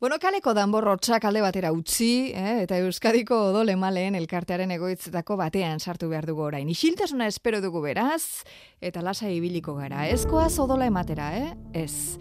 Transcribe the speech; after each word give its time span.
Bueno, 0.00 0.16
kaleko 0.18 0.56
danborrotxak 0.58 1.22
alde 1.28 1.40
batera 1.40 1.70
utzi, 1.70 2.32
eh? 2.34 2.64
eta 2.64 2.80
Euskadiko 2.82 3.36
odole 3.52 3.76
maleen 3.78 4.16
elkartearen 4.18 4.72
egoitzetako 4.74 5.36
batean 5.38 5.78
sartu 5.78 6.08
behar 6.10 6.26
dugu 6.26 6.42
orain. 6.42 6.66
Isiltasuna 6.68 7.28
espero 7.30 7.60
dugu 7.62 7.80
beraz, 7.84 8.42
eta 8.82 9.04
lasa 9.06 9.30
ibiliko 9.30 9.76
gara. 9.78 10.08
Ezkoaz 10.10 10.58
odola 10.58 10.90
ematera, 10.90 11.30
eh? 11.38 11.54
Ez. 11.84 12.18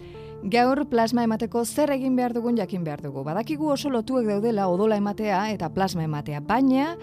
Gaur 0.53 0.83
plasma 0.91 1.25
emateko 1.25 1.65
zer 1.65 1.95
egin 1.97 2.15
behar 2.15 2.37
dugun 2.37 2.61
jakin 2.61 2.85
behar 2.85 3.01
dugu. 3.01 3.25
Badakigu 3.25 3.73
oso 3.73 3.89
lotuek 3.89 4.29
daudela 4.29 4.69
odola 4.69 5.01
ematea 5.01 5.47
eta 5.55 5.73
plasma 5.73 6.05
ematea, 6.05 6.45
baina 6.45 6.93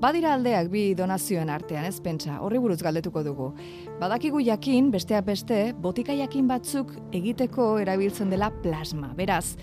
badira 0.00 0.32
aldeak 0.34 0.72
bi 0.72 0.88
donazioen 0.96 1.52
artean, 1.52 1.84
ez 1.84 2.00
pentsa, 2.00 2.40
horri 2.40 2.58
buruz 2.64 2.80
galdetuko 2.82 3.22
dugu. 3.26 3.52
Badakigu 4.00 4.40
jakin, 4.40 4.90
besteak 4.90 5.28
beste, 5.28 5.64
botika 5.84 6.16
jakin 6.16 6.48
batzuk 6.48 6.96
egiteko 7.12 7.74
erabiltzen 7.84 8.32
dela 8.32 8.50
plasma. 8.64 9.12
Beraz, 9.18 9.56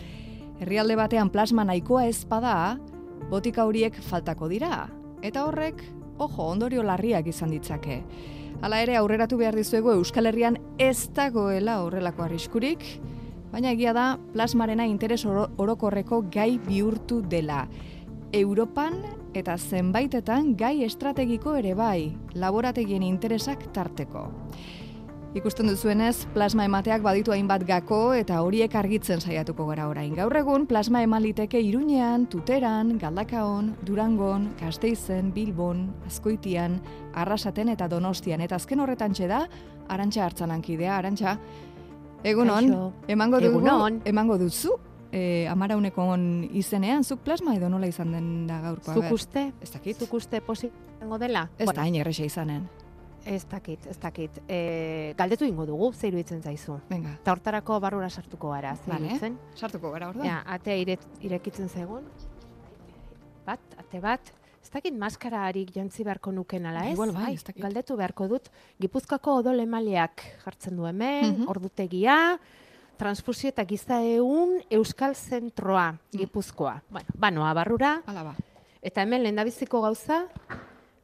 herrialde 0.62 0.96
batean 0.96 1.32
plasma 1.34 1.66
nahikoa 1.66 2.06
ez 2.06 2.22
bada, 2.30 2.78
botika 3.32 3.66
horiek 3.66 3.96
faltako 4.06 4.48
dira. 4.52 4.86
Eta 5.26 5.46
horrek, 5.48 5.82
ojo, 6.22 6.52
ondorio 6.54 6.84
larriak 6.86 7.28
izan 7.28 7.50
ditzake. 7.54 8.02
Hala 8.62 8.82
ere 8.86 8.96
aurreratu 9.00 9.40
behar 9.42 9.58
dizuegu 9.58 9.96
Euskal 9.96 10.30
Herrian 10.30 10.60
ez 10.78 11.10
dagoela 11.18 11.80
horrelako 11.82 12.28
arriskurik, 12.28 12.84
baina 13.52 13.72
egia 13.74 13.94
da 13.98 14.06
plasmarena 14.36 14.86
interes 14.86 15.24
oro 15.26 15.48
orokorreko 15.58 16.22
gai 16.32 16.60
bihurtu 16.68 17.24
dela. 17.26 17.66
Europan 18.32 19.02
eta 19.34 19.58
zenbaitetan 19.58 20.54
gai 20.60 20.84
estrategiko 20.86 21.56
ere 21.58 21.74
bai, 21.74 22.14
laborategien 22.36 23.04
interesak 23.04 23.66
tarteko. 23.74 24.28
Ikusten 25.32 25.70
duzuenez, 25.72 26.26
plasma 26.34 26.66
emateak 26.68 27.06
baditu 27.06 27.32
hainbat 27.32 27.64
gako 27.64 28.00
eta 28.20 28.42
horiek 28.44 28.74
argitzen 28.76 29.22
saiatuko 29.24 29.64
gara 29.70 29.86
orain. 29.88 30.12
Gaur 30.18 30.36
egun, 30.36 30.66
plasma 30.68 31.00
eman 31.06 31.24
liteke 31.24 31.62
Iruñean, 31.64 32.26
Tuteran, 32.28 32.98
Galdakaon, 33.00 33.70
Durangon, 33.88 34.50
Gasteizen, 34.60 35.30
Bilbon, 35.32 35.86
Azkoitian, 36.10 36.82
Arrasaten 37.16 37.72
eta 37.72 37.88
Donostian. 37.88 38.44
Eta 38.44 38.60
azken 38.60 38.84
horretan 38.84 39.16
da, 39.32 39.48
Arantxa 39.88 40.26
hartzanankidea, 40.26 40.98
Arantxa, 40.98 41.38
egunon, 42.26 42.92
emango 43.08 43.40
dugu, 43.40 43.64
Egunon. 43.64 44.02
emango 44.04 44.38
duzu, 44.38 44.76
e, 45.14 45.48
amaraunekon 45.48 46.50
izenean, 46.52 47.06
zuk 47.06 47.24
plasma 47.24 47.56
edo 47.56 47.70
nola 47.70 47.88
izan 47.88 48.12
den 48.12 48.48
da 48.48 48.60
gaurkoa? 48.60 48.96
Zuk 48.96 49.12
uste? 49.14 49.54
Ez 49.62 49.72
dakit. 49.72 49.98
Zuk 49.98 50.14
uste 50.14 50.42
posi 50.42 50.72
dela? 51.20 51.50
Ez 51.58 51.72
da 51.72 51.82
hain 51.84 51.96
erresa 51.96 52.26
izanen. 52.26 52.68
Ez 53.26 53.46
dakit, 53.48 53.86
ez 53.86 53.98
dakit. 54.00 54.32
E, 54.50 55.14
galdetu 55.18 55.46
ingo 55.46 55.66
dugu, 55.66 55.92
ze 55.94 56.08
iruditzen 56.08 56.42
zaizu. 56.42 56.80
Venga, 56.90 57.10
Eta 57.22 57.32
hortarako 57.32 57.80
barrura 57.80 58.10
sartuko 58.10 58.50
gara, 58.52 58.76
ze 58.76 58.90
Vale. 58.90 59.06
iruditzen. 59.06 59.38
sartuko 59.56 59.92
gara 59.92 60.10
orduan. 60.10 60.26
Ja, 60.26 60.44
atea 60.46 60.76
ire, 60.76 60.98
irekitzen 61.22 61.70
zaigun. 61.70 62.04
Bat, 63.46 63.60
ate 63.78 64.00
bat. 64.00 64.32
Ez 64.62 64.70
dakit 64.70 64.94
maskara 64.94 65.46
harik 65.48 65.72
jantzi 65.76 66.04
beharko 66.06 66.32
nuken 66.32 66.66
ala 66.70 66.84
ez? 66.88 66.94
Igual 66.94 67.12
bai, 67.14 67.24
Ai, 67.32 67.34
ez 67.34 67.44
dakit. 67.44 67.62
Galdetu 67.64 67.96
beharko 67.98 68.28
dut. 68.28 68.50
Gipuzkoako 68.80 69.40
odol 69.42 69.60
emaleak 69.60 70.22
jartzen 70.46 70.76
du 70.78 70.86
hemen, 70.86 71.32
Mhm. 71.42 71.48
ordutegia, 71.50 72.40
transfusio 72.98 73.50
eta 73.50 73.66
giza 73.66 74.02
egun 74.04 74.62
Euskal 74.70 75.16
Zentroa, 75.16 75.92
Mm. 75.94 76.18
Gipuzkoa. 76.20 76.82
Bueno, 76.90 77.08
banoa 77.18 77.54
barrura, 77.54 78.02
Hala 78.06 78.24
ba. 78.24 78.36
Eta 78.82 79.02
hemen 79.02 79.24
lehendabiziko 79.24 79.82
gauza, 79.82 80.26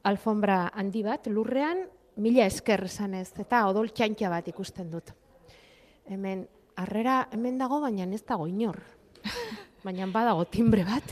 alfombra 0.03 0.71
handi 0.75 1.03
bat, 1.03 1.27
lurrean, 1.27 1.77
mila 2.17 2.45
esker 2.49 2.83
esanez, 2.87 3.31
eta 3.39 3.65
odol 3.69 3.89
txantxa 3.93 4.29
bat 4.29 4.47
ikusten 4.49 4.89
dut. 4.91 5.11
Hemen, 6.09 6.45
harrera 6.75 7.27
hemen 7.31 7.57
dago, 7.59 7.79
baina 7.83 8.07
ez 8.13 8.23
dago 8.25 8.47
inor. 8.47 8.79
Baina 9.85 10.07
badago 10.11 10.43
timbre 10.51 10.83
bat, 10.83 11.03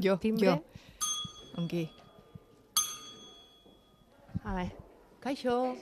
Jo, 0.00 0.16
timbre. 0.18 0.46
jo. 0.46 0.54
Ongi. 1.60 1.84
Habe, 4.44 4.70
kaixo, 5.20 5.76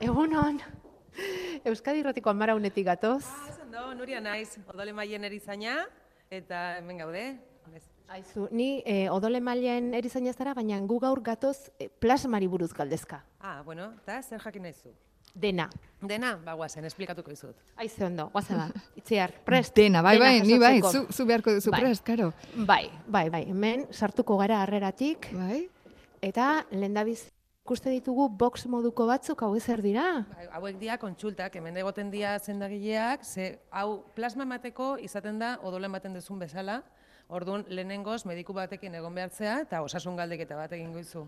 egunon. 0.00 0.60
Euskadi 1.66 2.00
irratiko 2.00 2.30
amara 2.30 2.54
unetik 2.56 2.86
gatoz. 2.86 3.24
Ondo, 3.66 3.94
Nuria 3.98 4.20
naiz, 4.20 4.56
odole 4.68 4.92
maien 4.96 5.24
erizaina, 5.24 5.82
eta 6.30 6.78
hemen 6.78 7.02
gaude. 7.02 7.24
Aizu, 8.12 8.48
ni 8.52 8.82
eh, 8.84 9.06
odol 9.10 9.38
emailean 9.38 9.94
erizaina 9.96 10.32
zara, 10.36 10.52
baina 10.54 10.76
gu 10.84 10.98
gaur 11.00 11.22
gatoz 11.24 11.70
eh, 11.80 11.88
plasmari 11.88 12.46
buruz 12.46 12.72
galdezka. 12.76 13.22
Ah, 13.40 13.62
bueno, 13.64 13.92
eta 14.02 14.18
zer 14.22 14.40
jakin 14.44 14.62
nahi 14.68 14.74
zu? 14.76 14.92
Dena. 15.34 15.70
Dena, 16.04 16.34
ba, 16.44 16.52
guazen, 16.58 16.84
esplikatuko 16.84 17.30
dizut. 17.32 17.56
Aize 17.80 18.04
ondo, 18.04 18.26
guazen 18.34 18.58
ba, 18.58 18.66
itziar, 19.00 19.32
prest. 19.46 19.72
Dena, 19.74 20.02
bai, 20.04 20.18
Dena 20.18 20.28
bai, 20.28 20.40
ni 20.44 20.58
bai, 20.60 20.74
zu, 20.82 21.06
zu 21.08 21.24
beharko 21.24 21.54
duzu 21.56 21.72
Bai. 21.72 21.80
prest, 21.80 22.04
karo. 22.04 22.32
Bai, 22.68 22.90
bai, 23.08 23.30
bai. 23.32 23.46
Hemen 23.48 23.86
sartuko 23.92 24.36
gara 24.36 24.60
harreratik 24.66 25.30
Bai? 25.32 25.62
eta 26.20 26.66
lehendabiz 26.70 27.30
ikuste 27.64 27.88
ditugu 27.94 28.28
box 28.28 28.66
moduko 28.66 29.06
batzuk 29.08 29.40
hau 29.46 29.54
zer 29.58 29.80
dira? 29.80 30.26
Ba, 30.28 30.50
Hauek 30.58 30.76
dira 30.82 30.98
kontsultak, 31.00 31.56
hemen 31.56 31.80
egoten 31.80 32.10
dira 32.12 32.36
zendagileak, 32.38 33.24
ze 33.24 33.54
hau 33.70 34.02
plasma 34.14 34.44
emateko 34.44 34.98
izaten 35.00 35.38
da 35.40 35.54
odola 35.62 35.88
ematen 35.88 36.12
duzun 36.12 36.38
bezala, 36.44 36.82
Orduan, 37.32 37.64
lehenengoz, 37.72 38.26
mediku 38.28 38.52
batekin 38.52 38.92
egon 38.98 39.14
behartzea 39.16 39.62
eta 39.64 39.80
osasun 39.80 40.18
galdeketa 40.20 40.58
bat 40.58 40.72
egingo 40.76 41.00
izu. 41.00 41.22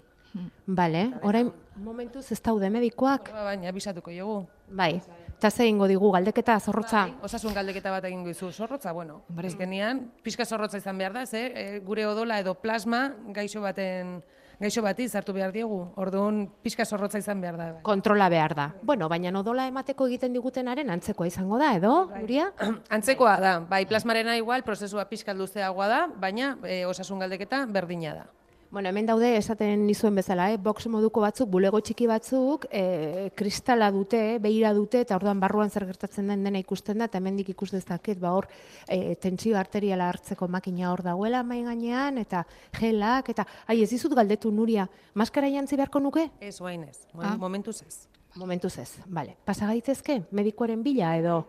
Bale, 0.67 1.05
orain 1.23 1.49
momentuz 1.81 2.25
ez 2.35 2.41
daude 2.45 2.69
medikoak? 2.75 3.31
Ba, 3.33 3.45
Baina, 3.47 3.71
bisatuko 3.73 4.13
jogu. 4.13 4.43
Bai, 4.69 4.99
eta 5.31 5.51
ze 5.51 5.63
egingo 5.65 5.87
digu 5.89 6.11
galdeketa 6.13 6.59
zorrotza? 6.61 7.07
Bai, 7.07 7.29
osasun 7.29 7.55
galdeketa 7.57 7.93
bat 7.95 8.05
egingo 8.11 8.29
izu. 8.29 8.51
Zorrotza, 8.53 8.93
bueno, 8.93 9.23
Hombre. 9.31 9.49
azkenean, 9.49 10.03
pixka 10.27 10.45
zorrotza 10.45 10.83
izan 10.83 10.99
behar 10.99 11.15
da, 11.17 11.25
ze 11.25 11.47
e, 11.55 11.81
gure 11.87 12.05
odola 12.07 12.41
edo 12.43 12.55
plasma 12.55 13.07
gaixo 13.33 13.63
baten 13.65 14.19
gaixo 14.61 14.83
bati 14.83 15.09
zartu 15.09 15.33
behar 15.33 15.53
diegu. 15.53 15.81
Orduan, 16.01 16.45
pixka 16.63 16.85
zorrotza 16.85 17.19
izan 17.19 17.41
behar 17.41 17.59
da. 17.59 17.69
Kontrola 17.83 18.29
behar 18.29 18.55
da. 18.55 18.69
Bueno, 18.83 19.09
baina 19.09 19.33
odola 19.39 19.67
emateko 19.71 20.07
egiten 20.11 20.33
digutenaren 20.33 20.91
antzekoa 20.91 21.27
izango 21.27 21.59
da, 21.59 21.75
edo, 21.77 21.95
Nuria? 22.15 22.51
Antzekoa 22.97 23.37
da, 23.41 23.59
bai 23.71 23.85
plasmarena 23.87 24.37
igual, 24.39 24.65
prozesua 24.65 25.07
pixka 25.11 25.35
luzeagoa 25.35 25.89
da, 25.89 26.01
baina 26.09 26.57
e, 26.65 26.85
osasun 26.87 27.23
galdeketa 27.25 27.65
berdina 27.67 28.15
da. 28.15 28.27
Bueno, 28.75 28.89
hemen 28.89 29.07
daude 29.07 29.37
esaten 29.39 29.85
nizuen 29.87 30.17
bezala, 30.19 30.49
eh? 30.51 30.57
box 30.59 30.89
moduko 30.91 31.21
batzuk, 31.23 31.47
bulego 31.47 31.79
txiki 31.79 32.09
batzuk, 32.11 32.65
eh, 32.75 33.29
kristala 33.39 33.87
dute, 33.95 34.41
behira 34.43 34.73
dute, 34.75 35.05
eta 35.05 35.15
orduan 35.15 35.39
barruan 35.39 35.71
zer 35.71 35.87
gertatzen 35.87 36.27
den 36.33 36.43
dena 36.43 36.59
ikusten 36.59 36.99
da, 36.99 37.07
eta 37.07 37.21
hemendik 37.21 37.53
ikus 37.55 37.71
dezaket, 37.71 38.19
ba 38.19 38.33
hor, 38.35 38.49
eh, 38.89 39.15
tentsio 39.23 39.55
arteriala 39.61 40.09
hartzeko 40.11 40.49
makina 40.51 40.91
hor 40.91 41.05
dagoela 41.07 41.45
mai 41.47 41.61
gainean, 41.63 42.19
eta 42.19 42.43
gelak, 42.81 43.31
eta, 43.31 43.47
ai, 43.69 43.81
ez 43.85 43.91
dizut 43.95 44.19
galdetu, 44.19 44.51
Nuria, 44.51 44.89
maskara 45.15 45.47
jantzi 45.55 45.79
beharko 45.79 46.03
nuke? 46.03 46.33
Ez 46.41 46.61
oain 46.61 46.83
ez, 46.83 47.07
Ah. 47.23 47.37
momentuz 47.39 47.81
ez. 47.87 48.09
Momentuz 48.35 48.77
ez, 48.79 48.91
bale. 49.07 49.37
Pasa 49.45 49.67
gaitezke, 49.71 50.25
medikoaren 50.33 50.83
bila 50.83 51.17
edo? 51.17 51.45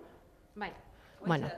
Bai. 0.56 0.70
Bueno. 1.26 1.50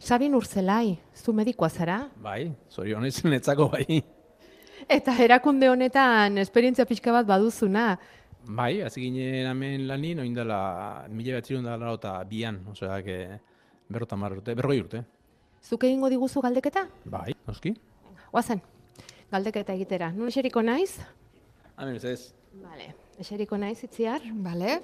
Sabin 0.00 0.34
Urzelai, 0.34 0.98
zu 1.14 1.32
medikoa 1.36 1.68
zara? 1.68 1.98
Bai, 2.24 2.48
zorionez 2.72 3.20
netzako 3.28 3.68
bai. 3.68 4.00
Eta 4.88 5.12
erakunde 5.20 5.68
honetan 5.68 6.40
esperientzia 6.40 6.86
pixka 6.88 7.12
bat 7.12 7.28
baduzuna. 7.28 7.98
Bai, 8.48 8.80
hasi 8.80 9.02
ginen 9.04 9.50
hemen 9.50 9.84
lanin, 9.86 10.22
oin 10.24 10.32
dela, 10.34 11.04
mila 11.12 11.36
bat 11.36 11.50
zirun 11.50 11.68
dela 11.68 11.92
eta 11.98 12.14
bian, 12.24 12.62
osea, 12.72 13.02
que 13.04 13.18
berrota 13.92 14.16
urte, 14.16 14.56
berroi 14.56 14.80
urte. 14.80 15.04
Zuk 15.60 15.84
egingo 15.84 16.08
diguzu 16.08 16.40
galdeketa? 16.40 16.86
Bai, 17.04 17.34
noski. 17.46 17.74
Oazen, 18.32 18.62
galdeketa 19.30 19.76
egitera. 19.76 20.10
Nun 20.16 20.32
eseriko 20.32 20.62
naiz? 20.62 20.96
Hemen 21.76 22.00
ez 22.00 22.04
ez. 22.04 22.32
Vale. 22.64 22.94
Eseriko 23.20 23.60
naiz, 23.60 23.82
itziar? 23.84 24.24
Bale? 24.32 24.80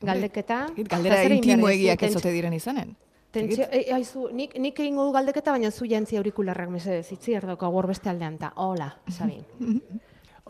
Galdeketa. 0.00 0.64
Galdera 0.88 1.22
intimoegiak 1.28 2.00
duzu? 2.00 2.16
ez 2.16 2.22
ote 2.24 2.32
diren 2.32 2.56
izanen. 2.56 2.96
Tentsio, 3.34 3.66
e, 3.70 3.84
aizu, 3.94 4.28
nik, 4.32 4.54
nik 4.62 4.78
egingo 4.78 5.08
du 5.08 5.12
galdeketa, 5.14 5.52
baina 5.54 5.70
zu 5.74 5.88
jantzi 5.90 6.18
aurikularrak 6.20 6.70
mesedez, 6.70 7.08
itziar 7.16 7.46
dauka 7.50 7.68
hor 7.68 7.88
beste 7.90 8.10
aldean, 8.12 8.38
ta, 8.38 8.52
hola, 8.62 8.92
Sabin. 9.10 9.42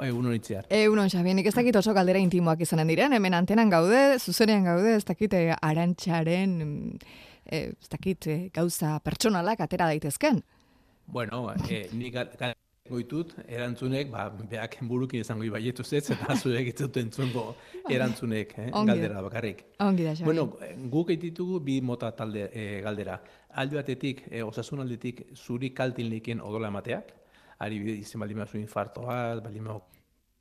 Egun 0.04 0.26
horitzear. 0.26 0.66
Egunon, 0.74 1.08
Xabi, 1.10 1.36
nik 1.38 1.46
ez 1.46 1.54
dakit 1.54 1.76
oso 1.78 1.94
galdera 1.94 2.18
intimoak 2.18 2.64
izanen 2.66 2.90
diren, 2.90 3.14
hemen 3.14 3.36
antenan 3.38 3.70
gaude, 3.70 4.18
zuzenean 4.18 4.66
gaude, 4.66 4.96
ez 4.98 5.04
dakit 5.06 5.36
eh, 5.38 5.54
arantxaren, 5.54 6.58
eh, 7.46 7.68
ez 7.70 7.92
dakit 7.92 8.26
eh, 8.26 8.40
gauza 8.54 8.98
pertsonalak 9.06 9.62
atera 9.62 9.86
daitezken. 9.92 10.42
Bueno, 11.06 11.46
eh, 11.70 11.86
nik 11.92 12.16
goitut, 12.90 13.30
erantzunek, 13.48 14.10
ba, 14.12 14.26
beak 14.50 14.74
burukin 14.84 15.22
izango 15.24 15.46
ibaietu 15.46 15.84
zetz, 15.84 16.10
eta 16.12 16.34
zuek 16.42 16.66
ez 16.68 16.74
dut 16.76 16.98
entzungo 17.00 17.44
erantzunek, 17.88 18.52
eh, 18.58 18.66
Ongi. 18.76 18.90
galdera 18.90 19.22
bakarrik. 19.24 19.62
Ongi 19.80 20.04
da, 20.04 20.12
Xabi. 20.12 20.26
Bueno, 20.28 20.44
guk 20.92 21.14
ditugu 21.22 21.62
bi 21.64 21.78
mota 21.80 22.10
talde 22.12 22.50
eh, 22.52 22.82
galdera. 22.84 23.16
Alde 23.62 23.78
batetik, 23.80 24.26
eh, 24.30 24.42
osasun 24.44 24.84
aldetik, 24.84 25.24
zuri 25.32 25.72
kaltin 25.72 26.10
likien 26.12 26.44
odola 26.44 26.68
emateak, 26.68 27.14
ari 27.64 27.80
bide 27.80 27.96
izen 28.04 28.20
baldin 28.20 28.44
bazu 28.44 28.60
infarto 28.60 29.08
bat, 29.08 29.40
baldin 29.46 29.64
bazu 29.70 29.80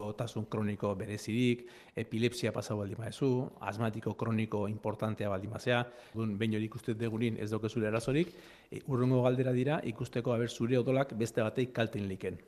otasun 0.04 0.46
kroniko 0.50 0.94
berezirik, 0.96 1.66
epilepsia 1.96 2.52
pasa 2.54 2.76
baldin 2.76 3.00
maezu, 3.00 3.30
asmatiko 3.72 4.16
kroniko 4.20 4.66
importantea 4.68 5.30
baldin 5.30 5.54
mazea, 5.54 5.84
dun 6.14 6.38
behin 6.38 6.58
hori 6.58 6.70
ikusten 6.70 6.98
degunin 7.00 7.40
ez 7.42 7.50
dauke 7.52 7.70
zure 7.70 7.90
erazorik, 7.90 8.34
e, 8.72 8.82
urrungo 8.88 9.24
galdera 9.24 9.54
dira 9.54 9.80
ikusteko 9.94 10.34
haber 10.36 10.50
zure 10.50 10.80
odolak 10.80 11.16
beste 11.18 11.44
bateik 11.46 11.74
kalten 11.74 12.08
liken. 12.10 12.40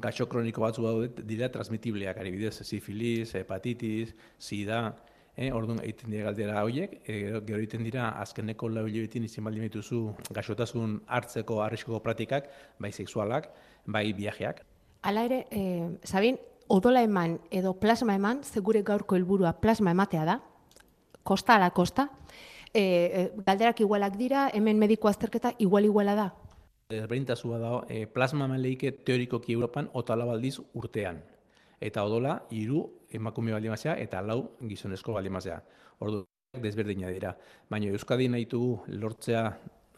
Gaixo 0.00 0.26
kroniko 0.32 0.62
batzu 0.64 0.86
daude 0.86 1.24
dira 1.28 1.50
transmitibleak, 1.52 2.18
ari 2.18 2.32
bidez, 2.32 2.60
sifilis, 2.64 3.34
hepatitis, 3.36 4.14
sida, 4.38 4.96
eh, 5.36 5.50
orduan 5.52 5.80
egiten 5.82 6.14
dira 6.14 6.30
galdera 6.30 6.64
horiek, 6.64 7.00
e, 7.04 7.18
gero 7.46 7.58
egiten 7.58 7.84
dira 7.84 8.10
azkeneko 8.22 8.68
lau 8.68 8.86
hilabetin 8.86 9.24
izin 9.24 9.44
baldin 9.44 9.68
dituzu 9.68 10.02
gaixotasun 10.30 11.00
hartzeko 11.06 11.62
arriskoko 11.64 12.00
praktikak, 12.04 12.50
bai 12.78 12.92
sexualak, 12.92 13.52
bai 13.86 14.12
viajeak. 14.12 14.64
Hala 15.02 15.24
ere, 15.24 15.44
e, 15.50 15.60
Sabin, 16.04 16.36
odola 16.70 17.02
eman 17.02 17.40
edo 17.50 17.74
plasma 17.82 18.14
eman, 18.14 18.44
zegure 18.46 18.84
gaurko 18.86 19.16
helburua 19.18 19.56
plasma 19.60 19.90
ematea 19.90 20.24
da, 20.24 20.36
kosta 21.26 21.56
ala 21.58 21.72
kosta, 21.74 22.06
e, 22.72 22.82
e, 22.82 23.24
galderak 23.46 23.82
igualak 23.82 24.16
dira, 24.16 24.46
hemen 24.54 24.78
mediko 24.78 25.10
azterketa 25.10 25.52
igual-iguala 25.58 26.14
da. 26.14 26.28
Desberdintasua 26.90 27.58
da, 27.58 27.72
e, 27.90 28.06
plasma 28.06 28.46
maleike 28.50 28.92
teorikoki 29.06 29.52
Europan 29.58 29.90
otala 29.98 30.24
baldiz 30.30 30.60
urtean. 30.74 31.20
Eta 31.80 32.04
odola, 32.06 32.38
hiru 32.54 32.84
emakume 33.10 33.52
baldin 33.56 33.74
mazea, 33.74 33.96
eta 33.98 34.22
lau 34.22 34.40
gizonezko 34.62 35.18
baldin 35.18 35.34
mazea. 35.34 35.58
Ordu, 35.98 36.22
desberdina 36.62 37.10
dira. 37.10 37.34
Baina 37.70 37.90
Euskadi 37.90 38.28
nahi 38.30 38.46
dugu 38.46 38.84
lortzea 38.94 39.44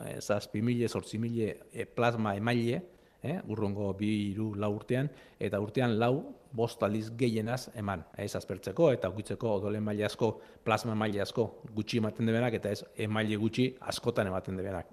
e, 0.01 0.21
zazpi 0.21 0.65
mile, 0.65 0.89
sortzi 0.89 1.21
mile 1.21 1.57
e, 1.73 1.85
plasma 1.85 2.37
emaile, 2.37 2.81
eh, 3.23 3.41
urrongo 3.49 3.93
bi 3.99 4.11
hiru 4.31 4.53
lau 4.59 4.73
urtean, 4.77 5.11
eta 5.39 5.61
urtean 5.63 5.99
lau 5.99 6.42
bost 6.53 6.83
aldiz 6.83 7.11
gehienaz 7.17 7.71
eman, 7.79 8.05
ez 8.19 8.35
azpertzeko, 8.37 8.91
eta 8.93 9.09
ukitzeko 9.13 9.57
odole 9.59 9.81
maila 9.81 10.07
asko, 10.07 10.33
plasma 10.65 10.95
maila 10.95 11.23
asko 11.23 11.47
gutxi 11.75 11.99
ematen 11.99 12.29
debenak, 12.29 12.55
eta 12.61 12.71
ez 12.71 12.85
emaile 13.07 13.37
gutxi 13.41 13.71
askotan 13.81 14.29
ematen 14.31 14.57
debenak. 14.57 14.93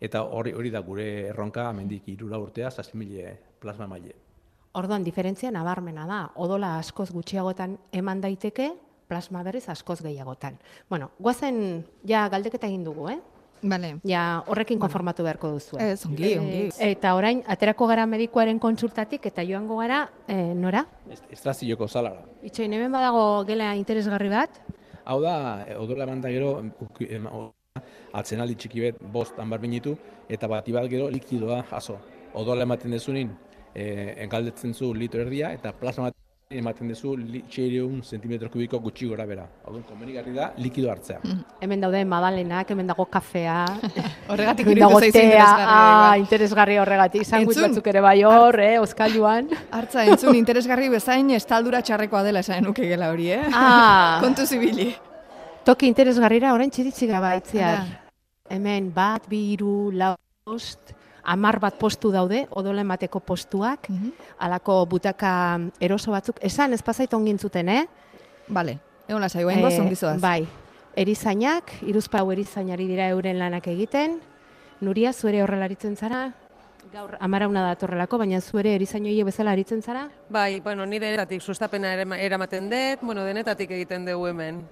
Eta 0.00 0.24
hori 0.24 0.52
hori 0.52 0.70
da 0.70 0.80
gure 0.80 1.28
erronka, 1.28 1.72
hiru 2.06 2.28
lau 2.28 2.42
urtea, 2.42 2.70
zazpimile 2.70 3.38
plasma 3.60 3.86
maile. 3.86 4.14
Orduan, 4.74 5.04
diferentzia 5.04 5.50
nabarmena 5.54 6.06
da, 6.06 6.32
odola 6.34 6.78
askoz 6.78 7.12
gutxiagotan 7.12 7.78
eman 7.92 8.20
daiteke, 8.20 8.72
plasma 9.06 9.42
berriz 9.42 9.68
askoz 9.68 10.00
gehiagotan. 10.02 10.58
Bueno, 10.90 11.10
guazen, 11.20 11.84
ja 12.08 12.28
galdeketa 12.28 12.66
egin 12.66 12.84
dugu, 12.84 13.08
eh? 13.12 13.20
Bale. 13.64 13.94
Ja, 14.04 14.42
horrekin 14.46 14.78
konformatu 14.78 15.24
beharko 15.24 15.54
duzu. 15.54 15.78
Ez, 15.80 16.04
ongi, 16.06 16.34
ongi. 16.38 16.62
Eta 16.84 17.14
orain, 17.16 17.42
aterako 17.48 17.86
gara 17.88 18.04
medikuaren 18.06 18.58
kontsultatik, 18.60 19.24
eta 19.30 19.42
joango 19.42 19.78
gara, 19.80 20.02
e, 20.28 20.36
nora? 20.54 20.84
Estrazioko 21.32 21.88
zalara. 21.88 22.26
Itxoin, 22.44 22.72
hemen 22.76 22.92
badago 22.92 23.44
gela 23.48 23.74
interesgarri 23.80 24.28
bat, 24.28 24.60
Hau 25.04 25.18
da, 25.20 25.64
eh, 25.68 25.74
odola 25.76 26.04
eman 26.06 26.22
da 26.24 26.30
gero, 26.32 26.62
o- 27.30 27.52
atzenaldi 28.16 28.54
txiki 28.56 28.80
bet, 28.80 29.00
bost 29.12 29.38
hanbar 29.38 29.60
binitu, 29.60 29.96
eta 30.28 30.48
bati 30.48 30.72
bat 30.72 30.86
gero 30.88 31.10
likidoa 31.10 31.62
jaso. 31.70 31.98
Odola 32.32 32.62
ematen 32.62 32.90
dezunin, 32.90 33.30
e, 33.74 34.14
engaldetzen 34.24 34.72
zu 34.72 34.94
litro 34.94 35.20
erdia, 35.20 35.52
eta 35.52 35.72
plasma 35.72 36.04
bat 36.04 36.14
ematen 36.52 36.88
dezu 36.90 37.14
li, 37.16 37.40
txeireun 37.50 38.02
zentimetro 38.04 38.50
kubiko 38.52 38.78
gutxi 38.82 39.08
gora 39.08 39.24
bera. 39.26 39.46
Hau 39.64 39.78
komenigarri 39.88 40.34
da, 40.36 40.50
likido 40.60 40.90
hartzea. 40.92 41.20
hemen 41.60 41.80
daude 41.80 42.04
madalenak, 42.04 42.70
hemen 42.70 42.86
dago 42.86 43.06
kafea, 43.10 43.64
Horregatik 44.30 44.66
hemen 44.66 44.82
dago 44.84 45.00
tea, 45.00 45.40
ah, 45.40 46.14
interesgarri 46.20 46.78
horregatik, 46.78 47.24
sandwich 47.24 47.56
Entzun. 47.56 47.72
batzuk 47.72 47.88
ere 47.92 48.00
bai 48.04 48.22
hor, 48.28 48.60
eh, 48.60 48.78
oskailuan. 48.80 49.48
Hartza, 49.72 50.04
entzun 50.04 50.36
interesgarri 50.36 50.88
bezain 50.92 51.30
estaldura 51.38 51.82
txarrekoa 51.82 52.22
dela 52.26 52.44
esan 52.44 52.64
nuke 52.64 52.86
gela 52.88 53.10
hori, 53.14 53.30
eh? 53.34 53.42
Ah. 53.52 54.20
Kontu 54.24 54.46
zibili. 54.46 54.92
Toki 55.64 55.88
interesgarrira 55.88 56.52
orain 56.52 56.70
txiritzi 56.70 57.08
gaba 57.08 57.34
itziar. 57.40 57.80
Ara. 57.80 58.00
Hemen 58.52 58.90
bat, 58.92 59.24
bi, 59.30 59.40
hiru, 59.54 59.90
lau, 59.96 60.12
bost, 60.44 60.92
amar 61.24 61.58
bat 61.60 61.74
postu 61.78 62.10
daude, 62.12 62.46
odola 62.50 62.80
emateko 62.82 63.20
postuak, 63.20 63.88
Mhm. 63.88 64.12
alako 64.38 64.84
butaka 64.86 65.58
eroso 65.80 66.10
batzuk, 66.12 66.36
esan 66.42 66.72
ez 66.72 66.82
pasait 66.82 67.12
ongin 67.14 67.38
zuten, 67.38 67.68
eh? 67.68 67.86
Bale, 68.48 68.78
egon 69.08 69.20
lasai, 69.22 69.42
guain 69.44 69.60
goz, 69.62 69.72
Eh, 69.74 69.80
ongizoaz. 69.80 70.20
Bai, 70.20 70.46
erizainak, 70.96 71.72
iruzpau 71.82 72.30
erizainari 72.32 72.86
dira 72.86 73.08
euren 73.08 73.38
lanak 73.38 73.66
egiten, 73.68 74.20
Nuria, 74.80 75.12
zuere 75.12 75.40
horrela 75.42 75.64
aritzen 75.64 75.96
zara, 75.96 76.34
gaur 76.92 77.16
amarauna 77.20 77.62
datorrelako, 77.64 78.18
baina 78.18 78.40
zuere 78.40 78.74
erizainoie 78.74 79.24
bezala 79.24 79.52
aritzen 79.52 79.80
zara? 79.82 80.10
Bai, 80.28 80.60
bueno, 80.60 80.84
ni 80.84 80.98
denetatik 80.98 81.40
sustapena 81.40 81.94
erama- 81.94 82.18
eramaten 82.18 82.68
dut, 82.68 83.00
bueno, 83.00 83.24
denetatik 83.24 83.70
egiten 83.70 84.04
dugu 84.04 84.26
hemen. 84.26 84.66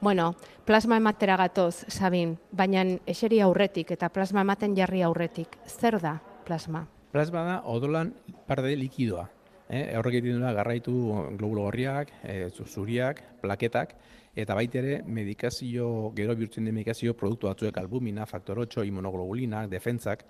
Bueno, 0.00 0.34
plasma 0.64 0.96
ematera 0.98 1.36
gatoz, 1.40 1.84
Sabin, 1.88 2.36
baina 2.52 2.84
eseri 3.08 3.40
aurretik 3.40 3.90
eta 3.96 4.10
plasma 4.12 4.42
ematen 4.44 4.76
jarri 4.76 5.00
aurretik. 5.02 5.56
Zer 5.66 5.98
da 6.02 6.18
plasma? 6.46 6.84
Plasma 7.12 7.42
da 7.46 7.56
odolan 7.64 8.12
parte 8.46 8.74
likidoa. 8.76 9.28
Eh, 9.68 9.96
horrek 9.98 10.20
egiten 10.20 10.36
duela 10.38 10.52
garraitu 10.54 10.92
globulo 11.38 11.62
gorriak, 11.66 12.12
eh, 12.22 12.50
zu- 12.54 12.66
zuriak, 12.66 13.22
plaketak, 13.40 13.96
eta 14.36 14.54
baita 14.54 14.78
ere 14.78 15.00
medikazio, 15.02 16.12
gero 16.14 16.36
bihurtzen 16.36 16.64
den 16.64 16.74
medikazio 16.74 17.16
produktu 17.16 17.48
batzuek 17.48 17.76
albumina, 17.78 18.26
faktor 18.26 18.60
8, 18.60 18.84
immunoglobulinak, 18.86 19.68
defentzak, 19.70 20.24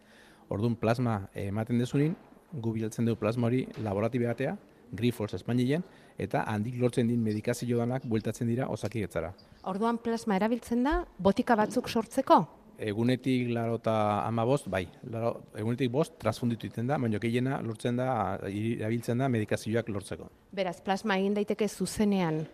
orduan 0.48 0.76
plasma 0.76 1.28
eh, 1.34 1.48
ematen 1.48 1.78
dezunin, 1.78 2.16
gu 2.52 2.72
bilatzen 2.72 3.04
dugu 3.04 3.18
plasma 3.18 3.48
hori 3.48 3.66
laboratibe 3.82 4.26
batea, 4.26 4.56
Grifols 4.92 5.34
Espainilen, 5.34 5.82
eta 6.18 6.44
handik 6.48 6.78
lortzen 6.80 7.08
din 7.08 7.22
medikazio 7.22 7.78
danak 7.78 8.06
bueltatzen 8.08 8.48
dira 8.48 8.68
osakigetzara. 8.72 9.32
Orduan 9.64 9.98
plasma 9.98 10.36
erabiltzen 10.36 10.84
da 10.86 11.00
botika 11.18 11.56
batzuk 11.56 11.88
sortzeko? 11.88 12.44
Egunetik 12.78 13.48
laro 13.56 13.78
eta 13.80 14.26
ama 14.26 14.44
bost, 14.44 14.68
bai, 14.68 14.84
laro, 15.08 15.32
egunetik 15.56 15.90
bost 15.90 16.18
transfunditu 16.20 16.66
egiten 16.68 16.90
da, 16.90 16.98
baina 17.00 17.18
gehiena 17.18 17.62
lortzen 17.64 17.96
da, 17.96 18.08
erabiltzen 18.44 19.18
da 19.18 19.30
medikazioak 19.32 19.88
lortzeko. 19.88 20.28
Beraz, 20.52 20.82
plasma 20.84 21.16
egin 21.16 21.38
daiteke 21.38 21.68
zuzenean 21.68 22.44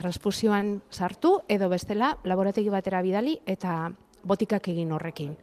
transfusioan 0.00 0.80
sartu 0.90 1.38
edo 1.48 1.68
bestela 1.68 2.14
laborategi 2.24 2.72
batera 2.72 3.02
bidali 3.04 3.36
eta 3.46 3.90
botikak 4.24 4.68
egin 4.72 4.92
horrekin. 4.96 5.34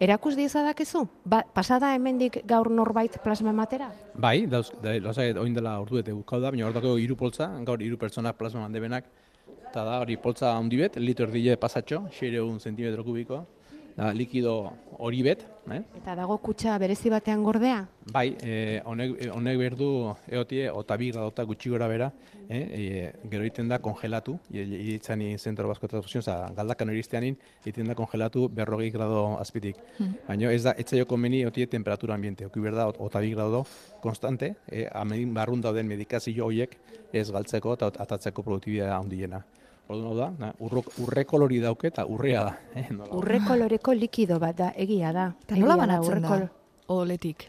Erakus 0.00 0.34
diezadakezu? 0.36 1.04
Ba, 1.24 1.42
pasada 1.54 1.92
hemendik 1.94 2.40
gaur 2.48 2.70
norbait 2.70 3.18
plasma 3.22 3.52
ematera? 3.52 3.90
Bai, 4.14 4.46
dauz, 4.46 4.70
da, 4.82 4.94
dauz, 5.00 5.18
oin 5.42 5.54
dela 5.54 5.78
ordu 5.80 6.00
eta 6.00 6.14
bukau 6.14 6.40
da, 6.40 6.50
baina 6.50 6.66
hor 6.66 6.74
dago 6.74 6.96
hiru 6.98 7.16
poltza, 7.16 7.50
gaur 7.66 7.82
hiru 7.82 7.98
pertsona 8.00 8.32
plasma 8.32 8.64
mandebenak, 8.64 9.06
eta 9.68 9.84
da 9.84 9.98
hori 10.02 10.16
poltza 10.16 10.54
handi 10.56 10.80
bet, 10.80 10.96
litro 10.96 11.28
erdile 11.28 11.56
pasatxo, 11.56 12.06
600 12.18 12.58
zentimetro 12.60 13.04
kubiko, 13.04 13.44
da, 13.96 14.12
likido 14.12 14.72
hori 14.98 15.22
bet, 15.22 15.44
eh? 15.70 15.80
Eta 15.98 16.14
dago 16.16 16.36
kutxa 16.38 16.78
berezi 16.78 17.10
batean 17.10 17.42
gordea? 17.44 17.82
Bai, 18.12 18.36
eh, 18.42 18.80
honek, 18.84 19.12
honek 19.34 19.58
behar 19.58 19.76
du 19.76 19.88
egotie, 20.30 20.70
ota 20.70 20.96
bi 20.96 21.10
gradota 21.12 21.44
gutxi 21.44 21.70
gora 21.70 21.86
bera, 21.88 22.10
eh, 22.48 22.60
eh, 22.60 23.12
gero 23.30 23.44
egiten 23.44 23.68
da 23.68 23.78
kongelatu, 23.78 24.38
iritzen 24.50 25.18
ni 25.18 25.36
zentro 25.38 25.68
basko 25.68 25.88
transfusion, 25.88 26.20
oza, 26.24 26.48
galdakan 26.56 26.90
iristeanin, 26.90 27.36
egiten 27.64 27.86
da 27.86 27.94
kongelatu 27.94 28.48
berrogei 28.48 28.90
grado 28.90 29.36
azpitik. 29.40 29.76
Baina 30.28 30.50
ez 30.52 30.62
da, 30.64 30.74
etzaio 30.78 31.06
komeni 31.06 31.42
egotie 31.42 31.66
temperatura 31.66 32.14
ambiente, 32.14 32.46
oki 32.46 32.60
behar 32.60 32.74
da, 32.74 32.88
ot- 32.88 33.00
ota 33.00 33.20
bi 33.20 33.30
grado 33.34 33.64
konstante, 34.02 34.54
eh, 34.70 34.88
barrun 35.32 35.60
dauden 35.60 35.86
medikazio 35.86 36.46
horiek 36.46 36.76
ez 37.12 37.30
galtzeko 37.30 37.74
eta 37.74 37.86
atatzeko 37.98 38.42
produktibidea 38.42 38.96
handiena. 38.96 39.44
Orduan 39.92 40.08
hau 40.08 40.16
da, 40.16 40.28
na, 40.40 40.52
urrok, 40.64 40.86
urre 41.04 41.24
kolori 41.28 41.58
dauke 41.60 41.90
eta 41.92 42.06
urrea 42.08 42.44
da. 42.46 42.52
Eh, 42.80 42.86
nola? 42.90 43.10
Urre 43.18 43.40
koloreko 43.46 43.92
likido 43.92 44.38
bat 44.40 44.56
da, 44.56 44.70
egia 44.76 45.12
da. 45.12 45.26
Eta 45.44 45.58
nola 45.60 45.76
banatzen 45.76 46.22
da, 46.24 46.38
odoletik? 46.88 47.48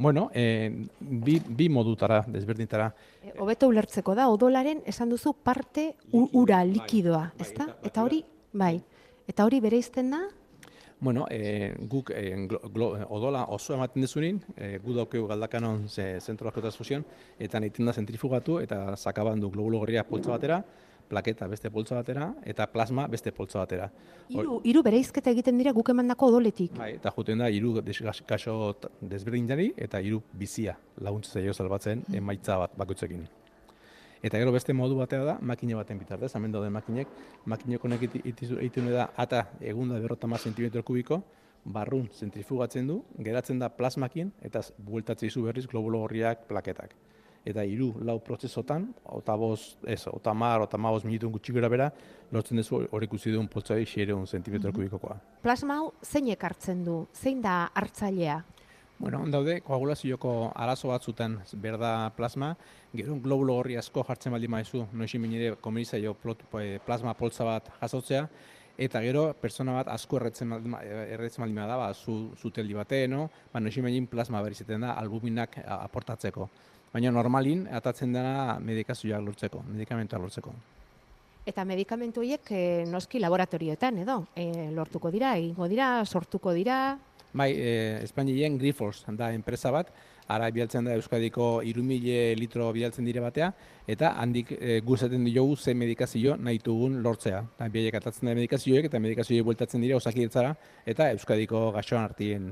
Bueno, 0.00 0.30
eh, 0.32 0.70
bi, 1.00 1.36
bi 1.44 1.68
modutara, 1.68 2.22
desberdintara, 2.26 2.90
E, 3.20 3.34
Hobeto 3.36 3.68
ulertzeko 3.68 4.14
da, 4.16 4.30
odolaren 4.32 4.78
esan 4.88 5.10
duzu 5.12 5.34
parte 5.44 5.90
ura 6.16 6.62
likidoa, 6.64 7.26
bai, 7.36 7.44
ezta? 7.44 7.66
eta- 7.68 7.86
Eta 7.90 8.04
hori, 8.06 8.22
bai. 8.52 8.80
Eta 9.28 9.44
hori 9.44 9.60
bereizten 9.60 10.08
da? 10.10 10.22
Bueno, 11.00 11.26
eh, 11.30 11.74
guk 11.88 12.10
eh, 12.14 12.46
glo, 12.48 12.60
glo, 12.72 12.88
odola 13.08 13.44
oso 13.52 13.74
ematen 13.74 14.00
dezunin, 14.02 14.40
eh, 14.56 14.78
gu 14.82 14.94
daukeu 14.94 15.26
galdakanon 15.26 15.86
ze, 15.88 16.18
zentro 16.20 16.48
eta 16.48 17.58
egiten 17.58 17.86
da 17.86 17.92
zentrifugatu, 17.92 18.58
eta 18.60 18.96
sakaban 18.96 19.40
du 19.40 19.50
globulo 19.50 19.78
gorria 19.78 20.04
poltsa 20.04 20.30
batera, 20.30 20.64
plaketa 21.10 21.48
beste 21.50 21.70
poltsa 21.74 21.98
batera, 21.98 22.30
eta 22.46 22.66
plasma 22.70 23.06
beste 23.10 23.32
poltsa 23.34 23.64
batera. 23.64 23.90
Hiru 24.30 24.60
hiru 24.64 24.84
bereizketa 24.86 25.32
egiten 25.34 25.58
dira 25.58 25.74
guk 25.76 25.90
emandako 25.92 26.30
odoletik. 26.30 26.76
Bai, 26.78 26.92
eta 27.00 27.12
juten 27.16 27.42
da 27.42 27.50
hiru 27.50 27.74
kaso 28.26 28.56
desberdinari 29.00 29.72
eta 29.76 30.00
hiru 30.00 30.22
bizia 30.32 30.76
laguntza 31.00 31.40
zaio 31.40 31.52
salbatzen 31.52 32.06
emaitza 32.22 32.58
bat 32.62 32.78
bakoitzekin. 32.78 33.26
Eta 34.22 34.36
gero 34.36 34.52
beste 34.52 34.74
modu 34.76 34.98
batea 34.98 35.24
da, 35.24 35.34
makina 35.40 35.78
baten 35.78 35.98
bitartez, 35.98 36.34
hemen 36.36 36.52
dauden 36.52 36.72
makinek, 36.74 37.12
makinek 37.48 37.84
honek 37.84 38.02
egiten 38.20 38.90
da, 38.92 39.08
ata 39.16 39.46
egunda 39.64 40.00
berrota 40.00 40.28
mar 40.28 40.42
zentimetro 40.44 40.82
kubiko, 40.84 41.22
barrun 41.64 42.08
zentrifugatzen 42.12 42.88
du, 42.88 42.98
geratzen 43.18 43.58
da 43.60 43.70
plasmakin, 43.72 44.32
eta 44.44 44.60
bueltatzen 44.76 45.28
dizu 45.28 45.46
berriz 45.46 45.66
globulo 45.66 46.02
gorriak 46.04 46.44
plaketak. 46.48 46.92
Eta 47.44 47.64
hiru 47.64 47.94
lau 48.04 48.18
prozesotan, 48.20 48.90
ota 49.04 49.34
boz, 49.36 49.76
ez, 49.88 50.02
ota 50.10 50.34
mar, 50.34 50.60
ota 50.60 50.78
maoz 50.78 51.04
minutun 51.04 51.32
gutxi 51.32 51.54
gara 51.56 51.68
bera, 51.72 51.90
lortzen 52.32 52.60
duzu 52.60 52.82
hori 52.92 53.08
ikusi 53.08 53.32
duen 53.32 53.48
poltsai 53.48 53.84
xereun 53.88 54.26
zentimetro 54.26 54.72
kubikokoa. 54.72 55.16
Plasma 55.42 55.78
hau 55.80 55.92
zeinek 56.04 56.44
hartzen 56.44 56.84
du? 56.84 57.06
Zein 57.16 57.40
da 57.42 57.70
hartzailea? 57.74 58.42
Bueno, 59.00 59.22
daude, 59.32 59.62
koagulazioko 59.64 60.52
arazo 60.60 60.90
batzutan 60.92 61.38
berda 61.56 62.10
plasma, 62.16 62.50
gero 62.92 63.14
globulo 63.24 63.54
horri 63.56 63.78
asko 63.80 64.04
jartzen 64.04 64.34
baldin 64.34 64.52
maizu, 64.52 64.84
noizin 64.92 65.22
minire 65.24 65.54
komenizaio 65.56 66.12
plasma 66.84 67.14
poltza 67.16 67.46
bat 67.48 67.70
jasotzea, 67.80 68.26
eta 68.76 69.00
gero 69.00 69.22
pertsona 69.40 69.78
bat 69.78 69.88
asko 69.94 70.20
erretzen 70.20 70.52
ma- 70.68 70.82
erretzen 70.84 71.46
baldin 71.46 71.62
da, 71.62 71.78
ba, 71.80 71.94
zu, 71.94 72.34
zuteldi 72.36 72.76
bate, 72.76 73.06
no? 73.08 73.30
Ba, 73.54 73.60
behin 73.60 74.06
plasma 74.06 74.42
berri 74.42 74.54
zeten 74.54 74.84
da, 74.84 74.92
albuminak 75.00 75.56
aportatzeko. 75.64 76.50
Baina 76.90 77.12
normalin, 77.14 77.66
atatzen 77.70 78.12
dena 78.12 78.58
medikazioak 78.58 79.22
lortzeko, 79.22 79.62
medikamentoak 79.70 80.22
lortzeko. 80.22 80.54
Eta 81.46 81.64
medikamentu 81.64 82.20
horiek 82.20 82.50
eh, 82.52 82.84
noski 82.90 83.20
laboratorioetan 83.22 84.02
edo 84.02 84.24
eh, 84.36 84.70
lortuko 84.74 85.10
dira, 85.10 85.36
egingo 85.38 85.68
dira, 85.70 85.92
sortuko 86.04 86.52
dira, 86.52 86.98
Bai, 87.32 87.52
eh, 87.54 88.00
Espainien 88.02 88.56
Grifols 88.58 89.04
da 89.14 89.28
enpresa 89.32 89.70
bat, 89.70 89.92
ara 90.26 90.48
bialtzen 90.50 90.86
da 90.86 90.96
Euskadiko 90.98 91.60
3000 91.62 92.34
litro 92.38 92.70
bialtzen 92.74 93.06
dire 93.06 93.22
batea, 93.22 93.52
eta 93.86 94.12
handik 94.22 94.50
e, 94.56 94.80
guzaten 94.86 95.24
diogu 95.24 95.56
ze 95.56 95.74
medikazio 95.74 96.36
nahi 96.36 96.58
dugun 96.58 97.00
lortzea. 97.02 97.44
Eta 97.54 97.68
biaiek 97.68 98.00
atatzen 98.00 98.30
da 98.30 98.34
medikazioek, 98.34 98.90
eta 98.90 98.98
medikazioek 98.98 99.46
bueltatzen 99.46 99.80
dira 99.82 99.96
osakidetzara, 99.98 100.54
eta 100.86 101.10
Euskadiko 101.14 101.70
gaixoan 101.78 102.04
artien 102.04 102.50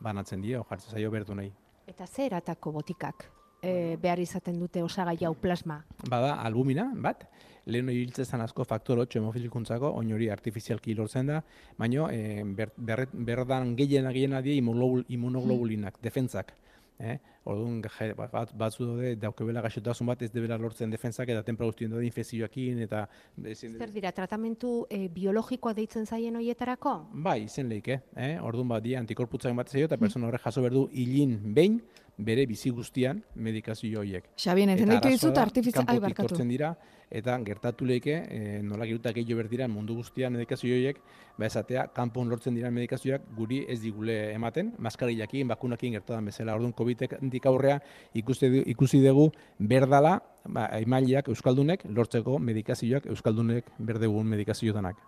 banatzen 0.00 0.42
dira, 0.42 0.62
jartzen 0.70 0.92
zaio 0.92 1.10
bertu 1.10 1.34
nahi. 1.34 1.52
eta 1.90 2.06
ze 2.06 2.26
eratako 2.26 2.70
botikak 2.70 3.39
eh, 3.62 3.96
behar 4.00 4.20
izaten 4.20 4.58
dute 4.60 4.82
osagai 4.82 5.18
hau 5.24 5.34
plasma. 5.34 5.84
Bada, 6.08 6.34
albumina, 6.42 6.90
bat, 6.94 7.26
lehen 7.66 7.88
hori 7.88 8.02
hiltzen 8.04 8.40
asko 8.40 8.64
faktor 8.64 9.00
8 9.04 9.20
hemofilikuntzako, 9.20 9.92
oin 10.00 10.12
hori 10.12 10.30
artifizialki 10.32 10.94
lortzen 10.94 11.26
da, 11.26 11.42
baino 11.78 12.08
e, 12.10 12.42
ber, 12.44 12.72
berret- 12.76 13.14
berdan 13.14 13.76
gehiena 13.76 14.12
gehiena 14.12 14.42
die 14.42 14.56
immunoglobul, 14.60 15.04
immunoglobulinak, 15.08 16.00
defentzak. 16.02 16.54
Eh? 17.00 17.14
Orduan, 17.48 17.78
bat, 18.18 18.50
batzu 18.60 18.84
daude, 18.84 19.14
daukebela 19.16 19.62
gaixotasun 19.64 20.10
bat 20.10 20.20
ez 20.20 20.28
debela 20.34 20.58
lortzen 20.60 20.90
defentzak 20.92 21.30
eta 21.32 21.40
tenpra 21.42 21.64
guztien 21.64 21.88
daude 21.88 22.04
infezioakin 22.04 22.82
eta... 22.84 23.06
Ezin, 23.48 23.78
Zer 23.80 23.94
dira, 23.94 24.12
tratamentu 24.12 24.84
eh, 24.92 25.06
biologikoa 25.08 25.72
deitzen 25.78 26.04
zaien 26.04 26.36
horietarako? 26.36 26.92
Bai, 27.24 27.46
izen 27.46 27.72
leike, 27.72 28.02
eh? 28.20 28.34
orduan 28.44 28.68
bat 28.74 28.84
di 28.84 28.92
antikorputzak 29.00 29.56
bat 29.56 29.72
zaio 29.72 29.88
eta 29.88 29.96
persona 29.96 30.28
horrek 30.28 30.44
jaso 30.44 30.60
berdu 30.66 30.90
hilin 30.92 31.38
behin 31.56 31.80
bere 32.24 32.46
bizi 32.46 32.70
guztian 32.70 33.22
medikazio 33.34 34.00
horiek. 34.00 34.30
Xabien, 34.36 34.70
entenditu 34.74 35.08
dizut 35.08 35.38
artifizial... 35.38 35.84
Ai, 35.88 35.98
barkatu. 36.02 36.36
dira, 36.48 36.74
eta 37.10 37.36
gertatu 37.44 37.86
leike, 37.86 38.16
e, 38.30 38.60
nola 38.62 38.86
gerutak 38.86 39.16
gehiago 39.16 39.40
berdira 39.40 39.68
mundu 39.68 39.96
guztian 39.98 40.32
medikazio 40.32 40.74
horiek, 40.74 41.00
ba 41.38 41.46
esatea, 41.46 41.86
kanpon 41.96 42.28
lortzen 42.30 42.54
dira 42.54 42.70
medikazioak 42.70 43.24
guri 43.36 43.64
ez 43.68 43.80
digule 43.82 44.16
ematen, 44.32 44.74
maskarillakin, 44.78 45.48
bakunakin 45.48 45.96
gertadan 45.98 46.28
bezala. 46.30 46.54
Orduan, 46.54 46.74
COVID-etik 46.76 47.46
aurrea 47.50 47.80
ikusi, 48.14 48.52
ikusi 48.74 49.02
dugu 49.06 49.30
berdala, 49.58 50.18
ba, 50.46 50.68
emaileak 50.78 51.32
euskaldunek 51.32 51.86
lortzeko 51.88 52.38
medikazioak 52.38 53.08
euskaldunek 53.10 53.72
berdegun 53.78 54.26
medikazio 54.26 54.76
danak. 54.76 55.00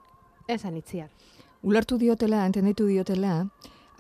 Esan 0.49 0.77
itziar. 0.77 1.11
Ulertu 1.63 1.95
diotela, 1.99 2.43
entenditu 2.47 2.89
diotela, 2.89 3.45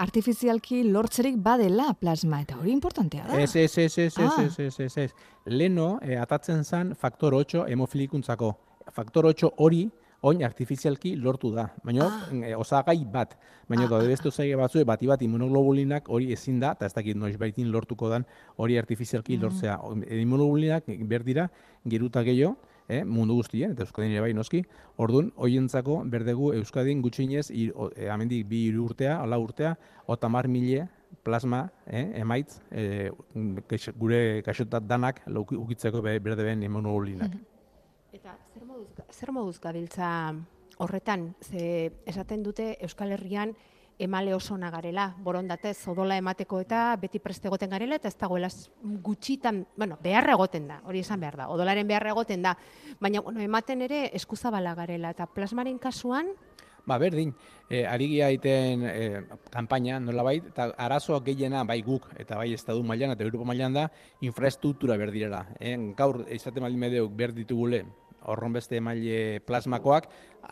artifizialki 0.03 0.83
lortzerik 0.91 1.37
badela 1.43 1.93
plasma, 2.01 2.41
eta 2.43 2.57
hori 2.61 2.73
importantea 2.75 3.27
da. 3.29 3.39
Ez, 3.41 3.55
ez, 3.57 3.79
ez, 3.79 3.99
ez, 3.99 4.19
ez, 4.19 4.19
Ah. 4.19 4.43
ez, 4.45 4.59
ez, 4.59 4.81
ez, 4.81 4.97
ez. 4.99 5.11
Leno, 5.47 5.99
eh, 6.03 6.19
atatzen 6.21 6.65
zen 6.65 6.95
faktor 6.95 7.35
8 7.35 7.65
hemofilikuntzako. 7.69 8.53
Faktor 8.93 9.27
8 9.31 9.51
hori, 9.57 9.85
oin 10.23 10.43
artifizialki 10.47 11.17
lortu 11.17 11.51
da. 11.55 11.69
Baina, 11.85 12.07
Ah. 12.07 12.59
osagai 12.59 13.05
bat. 13.13 13.37
Baina, 13.69 13.85
Ah, 13.85 13.89
daude 13.89 14.05
ah, 14.07 14.09
beste 14.09 14.29
osagai 14.29 14.55
batzu, 14.59 14.85
bati 14.85 15.07
bat 15.07 15.23
immunoglobulinak 15.23 16.09
hori 16.09 16.33
ezin 16.33 16.61
da, 16.61 16.73
eta 16.73 16.87
ez 16.87 16.95
dakit 16.95 17.17
noiz 17.17 17.37
baitin 17.39 17.71
lortuko 17.73 18.09
dan 18.09 18.27
hori 18.57 18.79
artifizialki 18.79 19.37
Mm. 19.37 19.43
lortzea. 19.43 19.79
Immunoglobulinak 20.11 20.85
berdira, 21.09 21.49
geruta 21.85 22.23
gehiago, 22.23 22.57
eh, 22.89 23.05
mundu 23.05 23.35
guztien, 23.35 23.73
eta 23.73 23.83
Euskadin 23.85 24.13
ere 24.13 24.21
bai 24.21 24.33
noski, 24.35 24.63
orduan, 24.97 25.33
hoientzako 25.37 26.03
berdegu 26.05 26.53
Euskadin 26.55 27.03
gutxinez, 27.03 27.51
ir, 27.51 27.73
o, 27.75 27.91
eh, 27.97 28.09
amendik 28.11 28.47
bi 28.49 28.67
hiru 28.69 28.85
urtea, 28.85 29.21
ala 29.23 29.39
urtea, 29.39 29.77
otamar 30.07 30.49
mile 30.49 30.89
plasma, 31.23 31.71
eh, 31.87 32.13
emaitz, 32.21 32.61
gaix- 33.69 33.93
gure 33.99 34.43
gaixotat 34.43 34.83
danak 34.89 35.21
ukitzeko 35.29 36.01
be- 36.03 36.19
berde 36.21 36.43
ben 36.43 36.63
immunoglobulinak. 36.63 37.35
Eta 38.13 38.37
zer 38.53 38.65
moduz, 38.65 38.89
zer 39.11 39.33
moduz 39.33 39.59
gabiltza 39.61 40.35
horretan, 40.79 41.35
ze 41.41 41.93
esaten 42.07 42.43
dute 42.43 42.77
Euskal 42.81 43.13
Herrian 43.13 43.55
emale 44.03 44.35
oso 44.35 44.57
garela, 44.59 45.15
borondatez 45.19 45.87
odola 45.89 46.17
emateko 46.17 46.61
eta 46.61 46.97
beti 46.97 47.19
preste 47.19 47.49
egoten 47.49 47.71
garela 47.71 47.97
eta 47.97 48.09
ez 48.09 48.17
dagoela 48.19 48.49
gutxitan, 48.83 49.67
bueno, 49.77 49.99
beharra 50.03 50.33
egoten 50.33 50.69
da, 50.69 50.81
hori 50.85 51.01
esan 51.01 51.21
behar 51.21 51.37
da, 51.37 51.49
odolaren 51.49 51.87
beharra 51.87 52.11
egoten 52.11 52.43
da, 52.43 52.57
baina 53.01 53.21
bueno, 53.21 53.41
ematen 53.41 53.83
ere 53.83 54.11
eskuzabala 54.13 54.75
garela 54.75 55.11
eta 55.11 55.27
plasmaren 55.27 55.79
kasuan 55.79 56.35
Ba, 56.83 56.97
berdin, 56.99 57.31
e, 57.71 57.85
ari 57.87 58.09
egiten 58.27 58.81
e, 58.89 59.03
kanpaina 59.55 60.01
nolabait, 60.03 60.49
eta 60.51 60.73
arazoak 60.83 61.29
gehiena 61.29 61.63
bai 61.63 61.79
guk, 61.87 62.09
eta 62.19 62.41
bai 62.41 62.49
estadu 62.57 62.83
mailan 62.83 63.15
eta 63.15 63.23
Europa 63.23 63.47
mailan 63.47 63.77
da, 63.77 63.85
infraestruktura 64.21 64.97
berdirela. 64.99 65.45
E, 65.61 65.77
gaur, 65.95 66.25
izate 66.35 66.59
baldin 66.59 66.83
medeuk 66.83 67.15
berditugule, 67.15 67.85
horron 68.27 68.53
beste 68.53 68.79
emaile 68.79 69.41
plasmakoak, 69.47 70.09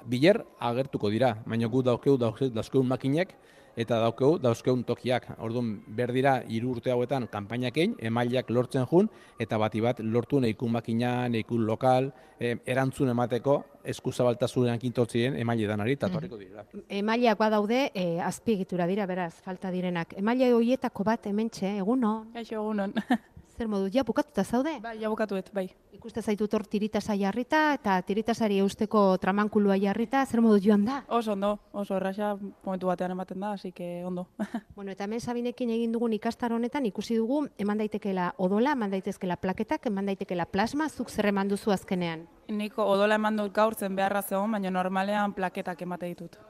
biler 0.06 0.40
agertuko 0.58 1.10
dira, 1.10 1.36
baina 1.46 1.68
gu 1.68 1.82
daukeu 1.82 2.16
dauzkeu, 2.18 2.50
dauzkeun 2.54 2.86
makinek, 2.88 3.34
eta 3.80 4.00
daukeu 4.02 4.38
dauzkeun 4.42 4.82
tokiak. 4.84 5.26
Orduan, 5.42 5.72
berdira 5.96 6.40
hiru 6.48 6.74
urte 6.74 6.92
hauetan 6.92 7.26
kanpainak 7.30 7.76
egin, 7.76 7.94
emaileak 8.10 8.50
lortzen 8.50 8.86
jun, 8.90 9.08
eta 9.40 9.58
bati 9.58 9.82
bat 9.84 10.00
lortu 10.00 10.40
neikun 10.42 10.72
makina, 10.74 11.28
neikun 11.32 11.64
lokal, 11.68 12.10
e, 12.38 12.56
erantzun 12.66 13.12
emateko 13.14 13.60
eskuzabaltasunean 13.90 14.78
kintortzien 14.80 15.36
emaile 15.40 15.68
danari, 15.70 15.96
eta 15.96 16.10
torriko 16.12 16.38
dira. 16.40 16.66
emaileak 16.88 17.38
badaude 17.38 17.90
e, 17.94 18.06
azpiegitura 18.20 18.86
dira, 18.90 19.06
beraz, 19.06 19.34
falta 19.44 19.70
direnak. 19.70 20.14
Emaile 20.18 20.52
horietako 20.54 21.04
bat 21.04 21.26
hementxe, 21.26 21.76
egunon, 21.78 22.32
Kaixo 22.34 22.60
egunon. 22.60 22.94
zer 23.60 23.68
modu, 23.68 23.90
ja 23.92 24.04
bukatuta 24.04 24.44
zaude? 24.44 24.78
bai, 24.80 24.94
ja 25.00 25.10
bukatuet, 25.12 25.50
bai. 25.52 25.66
Ikuste 25.92 26.22
zaitut 26.22 26.54
hor 26.56 26.64
tiritasa 26.64 27.14
jarrita 27.18 27.74
eta 27.76 27.98
tiritasari 28.08 28.60
eusteko 28.64 29.02
tramankulua 29.20 29.76
jarrita, 29.82 30.22
zer 30.24 30.40
modu 30.40 30.60
joan 30.64 30.86
da? 30.86 31.02
Oso 31.08 31.34
ondo, 31.36 31.52
oso 31.72 31.96
erraxa 31.98 32.32
momentu 32.64 32.88
batean 32.88 33.12
ematen 33.16 33.40
da, 33.40 33.52
así 33.58 33.72
que 33.72 34.04
ondo. 34.04 34.28
Bueno, 34.76 34.92
eta 34.92 35.04
hemen 35.04 35.20
Sabinekin 35.20 35.70
egin 35.74 35.92
dugun 35.92 36.14
ikastar 36.16 36.54
honetan 36.56 36.86
ikusi 36.88 37.18
dugu 37.18 37.42
eman 37.60 37.82
daitekeela 37.82 38.30
odola, 38.38 38.72
eman 38.72 38.94
daitezkela 38.94 39.36
plaketak, 39.36 39.90
eman 39.90 40.08
daitekeela 40.08 40.46
plasma, 40.46 40.88
zuk 40.88 41.10
zer 41.10 41.28
eman 41.28 41.50
duzu 41.50 41.74
azkenean. 41.74 42.24
Niko 42.48 42.86
odola 42.88 43.18
eman 43.20 43.36
dut 43.36 43.52
gaur 43.52 43.74
zen 43.74 43.96
beharra 43.96 44.22
zegoen, 44.22 44.56
baina 44.56 44.70
normalean 44.70 45.34
plaketak 45.36 45.82
emate 45.82 46.08
ditut. 46.14 46.40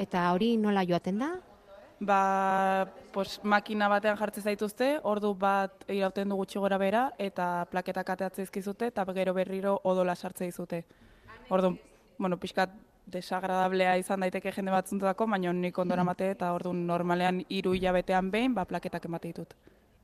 Eta 0.00 0.30
hori 0.32 0.56
nola 0.56 0.82
joaten 0.88 1.22
da? 1.22 1.30
Ba, 2.00 2.88
pues, 3.12 3.40
makina 3.44 3.86
batean 3.92 4.16
jartzen 4.16 4.46
zaituzte, 4.48 4.86
ordu 5.04 5.34
bat 5.36 5.84
irauten 5.92 6.30
du 6.32 6.36
gutxi 6.38 6.58
gora 6.58 6.78
bera, 6.80 7.10
eta 7.20 7.66
plaketak 7.70 8.14
ateatzen 8.14 8.46
izkizute, 8.48 8.88
eta 8.88 9.04
gero 9.12 9.34
berriro 9.36 9.74
odola 9.84 10.14
sartze 10.16 10.46
dizute. 10.48 10.86
Ordu, 11.50 11.74
bueno, 12.16 12.38
pixkat 12.40 12.72
desagradablea 13.10 13.98
izan 14.00 14.24
daiteke 14.24 14.52
jende 14.54 14.72
batzuntako, 14.72 15.26
baina 15.26 15.52
nik 15.52 15.76
ondora 15.78 16.04
mate, 16.04 16.30
eta 16.30 16.54
ordu 16.54 16.72
normalean 16.72 17.42
hiru 17.50 17.74
hilabetean 17.76 18.30
behin, 18.30 18.54
ba, 18.54 18.64
plaketak 18.64 19.04
emate 19.04 19.34
ditut. 19.34 19.52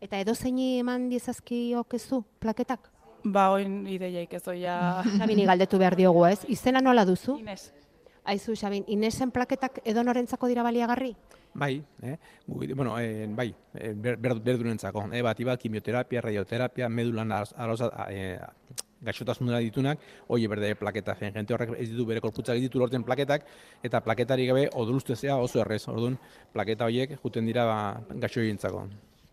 Eta 0.01 0.21
edo 0.21 0.35
zeini 0.35 0.79
eman 0.83 1.09
diezazkiok 1.09 1.97
ezu, 1.97 2.21
plaketak? 2.45 2.91
Ba, 3.25 3.49
oin 3.55 3.87
ideiaik 3.89 4.37
ez 4.37 4.45
oia... 4.53 4.77
Sabini 5.17 5.49
galdetu 5.49 5.81
behar 5.81 5.97
diogu 5.97 6.27
ez, 6.29 6.43
izena 6.53 6.85
nola 6.85 7.07
duzu? 7.09 7.39
Inez. 7.41 7.73
Aizu, 8.27 8.57
Sabin, 8.59 8.85
Inesen 8.91 9.31
plaketak 9.31 9.81
edo 9.87 10.03
norentzako 10.03 10.51
dira 10.51 10.67
baliagarri? 10.67 11.15
Bai, 11.57 11.83
eh? 12.03 12.17
Gu- 12.47 12.75
bueno, 12.77 12.99
eh, 13.01 13.27
bai, 13.31 13.55
eh, 13.75 13.95
ber, 13.97 14.19
ber, 14.19 14.35
berdunentzako. 14.45 15.07
Eh, 15.13 15.23
bat, 15.23 15.39
ibat, 15.41 15.61
kimioterapia, 15.61 16.21
radioterapia, 16.21 16.89
medulan 16.89 17.33
arosa, 17.33 17.89
eh, 18.11 18.39
gaixotasunera 19.01 19.59
ditunak, 19.65 19.99
hoi 20.29 20.47
berde 20.47 20.75
plaketa 20.77 21.15
zen. 21.15 21.33
Jente 21.33 21.55
horrek 21.55 21.73
ez 21.79 21.89
ditu 21.91 22.05
bere 22.09 22.21
korputzak 22.21 22.57
ez 22.57 22.63
ditu 22.67 22.81
lortzen 22.81 23.05
plaketak, 23.05 23.45
eta 23.83 24.01
plaketari 24.05 24.47
gabe 24.47 24.67
odolustezea 24.75 25.37
oso 25.37 25.61
errez. 25.63 25.87
Orduan, 25.89 26.19
plaketa 26.53 26.85
horiek 26.89 27.17
juten 27.23 27.47
dira 27.47 27.65
ba, 27.65 27.79
gaixoientzako. 28.11 28.87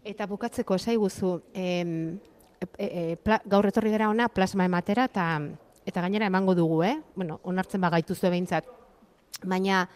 Eta 0.03 0.27
bukatzeko 0.27 0.75
esaiguzu, 0.75 1.33
em, 1.53 2.19
e, 2.77 2.87
e, 2.87 3.15
pla, 3.23 3.41
gaur 3.45 3.67
etorri 3.67 3.91
gara 3.91 4.09
ona 4.09 4.29
plasma 4.29 4.65
ematera 4.65 5.05
eta 5.11 5.27
eta 5.85 6.01
gainera 6.01 6.27
emango 6.27 6.55
dugu, 6.55 6.83
eh? 6.83 6.95
Bueno, 7.15 7.41
onartzen 7.43 7.81
bagaitu 7.81 8.15
zue 8.15 8.29
behintzat. 8.29 8.67
Baina, 9.43 9.89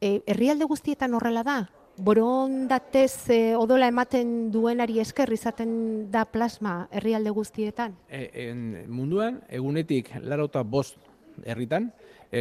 e, 0.00 0.20
herrialde 0.26 0.64
guztietan 0.64 1.14
horrela 1.14 1.42
da? 1.42 1.58
borondatez 1.96 3.30
e, 3.30 3.54
odola 3.56 3.86
ematen 3.86 4.50
duenari 4.50 4.98
esker 5.00 5.30
izaten 5.32 6.10
da 6.10 6.24
plasma 6.26 6.88
herrialde 6.90 7.30
guztietan? 7.30 7.94
E, 8.08 8.48
en, 8.48 8.64
munduan, 8.90 9.40
egunetik 9.48 10.10
larauta 10.22 10.62
bost 10.62 10.98
herritan, 11.44 11.92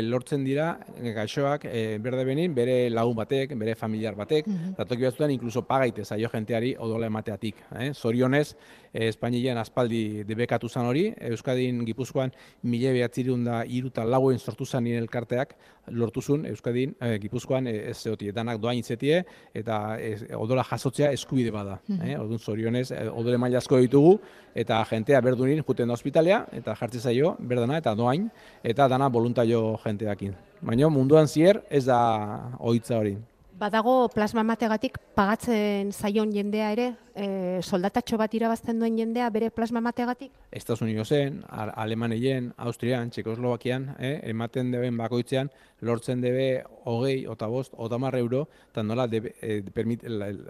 lortzen 0.01 0.43
dira 0.43 0.79
e, 0.97 1.11
gaixoak 1.13 1.65
e, 1.65 1.97
berde 1.99 2.25
benin 2.25 2.53
bere 2.55 2.89
lagun 2.89 3.15
batek, 3.15 3.55
bere 3.59 3.75
familiar 3.75 4.15
batek, 4.15 4.47
mm 4.47 4.53
-hmm. 4.53 4.87
toki 4.87 5.03
batzuetan 5.03 5.31
inkluso 5.31 5.61
pagaite 5.61 6.05
zaio 6.05 6.29
jenteari 6.29 6.75
odola 6.79 7.07
emateatik. 7.07 7.55
Eh? 7.79 7.93
Zorionez, 7.93 8.55
e, 8.93 9.07
Espainilean 9.07 9.57
aspaldi 9.57 10.23
debekatu 10.23 10.69
zan 10.69 10.85
hori, 10.85 11.13
Euskadin 11.17 11.83
Gipuzkoan 11.85 12.31
mile 12.63 12.93
behatzirun 12.93 13.43
da 13.43 13.63
iruta 13.65 14.05
lauen 14.05 14.39
sortu 14.39 14.65
zan 14.65 14.87
elkarteak, 14.87 15.55
lortuzun 15.87 16.45
Euskadin 16.45 16.95
e, 17.01 17.17
Gipuzkoan 17.19 17.67
e, 17.67 17.89
ez 17.89 17.97
zeoti, 17.97 18.31
danak 18.31 18.59
doain 18.59 18.79
itzetie, 18.79 19.23
eta 19.53 19.97
e, 19.99 20.35
odola 20.35 20.63
jasotzea 20.63 21.11
eskubide 21.11 21.51
bada. 21.51 21.79
Mm 21.87 21.97
-hmm. 21.97 22.09
eh? 22.09 22.19
Orduan, 22.19 22.39
zorionez, 22.39 22.91
odole 22.91 23.37
maila 23.37 23.57
asko 23.57 23.79
ditugu, 23.79 24.19
eta 24.55 24.83
jentea 24.89 25.21
berdunin 25.21 25.63
juten 25.67 25.87
da 25.87 25.93
ospitalea, 25.93 26.45
eta 26.51 26.75
jartze 26.75 26.99
zaio, 26.99 27.35
berdana, 27.39 27.77
eta 27.77 27.95
doain, 27.95 28.29
eta 28.63 28.87
dana 28.87 29.09
voluntario 29.09 29.77
jenteakin. 29.85 30.33
Baina 30.63 30.89
munduan 30.89 31.27
zier 31.27 31.63
ez 31.69 31.85
da 31.85 31.99
ohitza 32.59 32.97
hori. 32.97 33.17
Badago 33.53 34.09
plasma 34.09 34.41
mategatik 34.43 34.97
pagatzen 35.15 35.91
zaion 35.93 36.31
jendea 36.33 36.71
ere, 36.73 36.87
e, 37.13 37.27
soldatatxo 37.61 38.17
bat 38.17 38.33
irabazten 38.33 38.79
duen 38.81 38.97
jendea 38.97 39.29
bere 39.29 39.51
plasma 39.53 39.79
mategatik? 39.79 40.31
Estados 40.51 40.81
Unidesen, 40.81 41.43
Alemaneien, 41.47 42.49
Austrian, 42.57 43.11
Txekoslovakian, 43.13 43.91
eh, 43.99 44.19
ematen 44.33 44.71
deben 44.73 44.97
bakoitzean, 44.97 45.51
lortzen 45.81 46.21
debe 46.21 46.63
hogei, 46.83 47.27
ota 47.29 47.47
bost, 47.47 47.77
ota 47.77 47.99
marre 48.01 48.19
euro, 48.25 48.47
eta 48.71 48.83
nola 48.83 49.07
debe, 49.07 49.35
e, 49.39 49.61
permit, 49.61 50.03